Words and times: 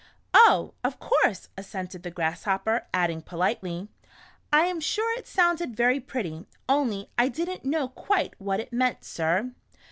"Oh, 0.47 0.73
of 0.83 0.97
course," 0.99 1.47
assented 1.55 2.01
the 2.01 2.09
Grasshopper, 2.09 2.87
adding 2.91 3.21
politely," 3.21 3.87
I 4.51 4.61
am 4.65 4.79
sure 4.79 5.15
it 5.15 5.27
sounded 5.27 5.75
very 5.77 5.99
pretty, 5.99 6.47
only 6.67 7.11
I 7.19 7.27
did 7.27 7.49
n't 7.51 7.65
know 7.65 7.87
quite 7.87 8.33
what 8.41 8.59
it 8.59 8.73
meant. 8.73 9.03
Sir." 9.03 9.51